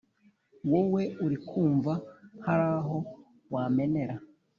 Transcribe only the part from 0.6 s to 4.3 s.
wowe urikumva haraho wamenera”